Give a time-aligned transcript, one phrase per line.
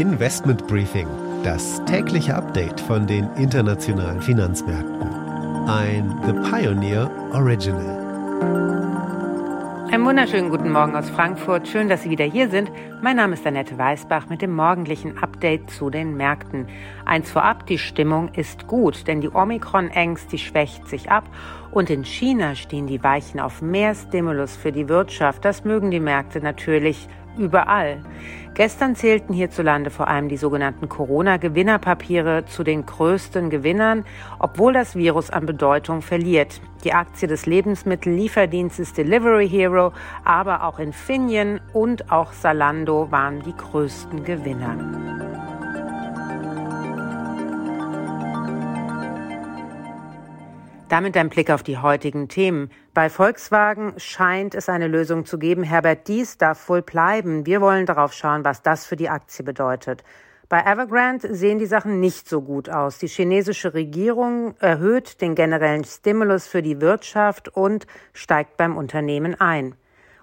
[0.00, 1.06] Investment Briefing,
[1.44, 5.06] das tägliche Update von den internationalen Finanzmärkten.
[5.68, 7.98] Ein The Pioneer Original.
[9.92, 11.68] Einen wunderschönen guten Morgen aus Frankfurt.
[11.68, 12.72] Schön, dass Sie wieder hier sind.
[13.02, 16.66] Mein Name ist Annette Weißbach mit dem morgendlichen Update zu den Märkten.
[17.04, 21.24] Eins vorab, die Stimmung ist gut, denn die Omikron-Ängst, die schwächt sich ab
[21.72, 25.44] und in China stehen die Weichen auf mehr Stimulus für die Wirtschaft.
[25.44, 27.98] Das mögen die Märkte natürlich überall.
[28.54, 34.04] Gestern zählten hierzulande vor allem die sogenannten Corona-Gewinnerpapiere zu den größten Gewinnern,
[34.38, 36.60] obwohl das Virus an Bedeutung verliert.
[36.84, 39.92] Die Aktie des Lebensmittellieferdienstes Delivery Hero,
[40.24, 45.29] aber auch Infineon und auch Salando waren die größten Gewinner.
[50.90, 52.68] Damit ein Blick auf die heutigen Themen.
[52.94, 55.62] Bei Volkswagen scheint es eine Lösung zu geben.
[55.62, 57.46] Herbert Dies darf wohl bleiben.
[57.46, 60.02] Wir wollen darauf schauen, was das für die Aktie bedeutet.
[60.48, 62.98] Bei Evergrande sehen die Sachen nicht so gut aus.
[62.98, 69.76] Die chinesische Regierung erhöht den generellen Stimulus für die Wirtschaft und steigt beim Unternehmen ein.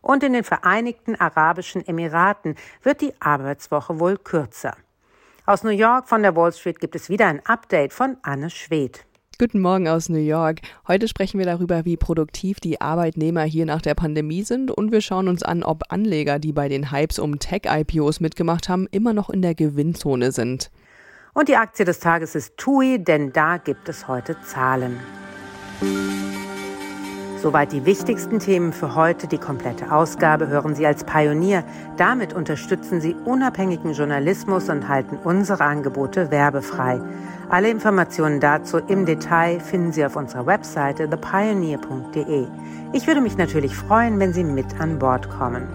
[0.00, 4.74] Und in den Vereinigten Arabischen Emiraten wird die Arbeitswoche wohl kürzer.
[5.44, 9.04] Aus New York von der Wall Street gibt es wieder ein Update von Anne Schwedt.
[9.36, 10.60] Guten Morgen aus New York.
[10.86, 15.00] Heute sprechen wir darüber, wie produktiv die Arbeitnehmer hier nach der Pandemie sind und wir
[15.00, 19.30] schauen uns an, ob Anleger, die bei den Hypes um Tech-IPOs mitgemacht haben, immer noch
[19.30, 20.70] in der Gewinnzone sind.
[21.32, 25.00] Und die Aktie des Tages ist TUI, denn da gibt es heute Zahlen.
[27.44, 29.26] Soweit die wichtigsten Themen für heute.
[29.26, 31.62] Die komplette Ausgabe hören Sie als Pionier.
[31.98, 37.02] Damit unterstützen Sie unabhängigen Journalismus und halten unsere Angebote werbefrei.
[37.50, 42.46] Alle Informationen dazu im Detail finden Sie auf unserer Webseite thepioneer.de.
[42.94, 45.68] Ich würde mich natürlich freuen, wenn Sie mit an Bord kommen.